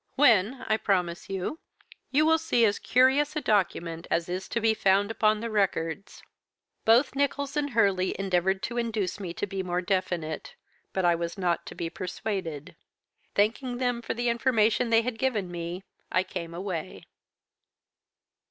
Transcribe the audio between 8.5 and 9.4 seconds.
to induce me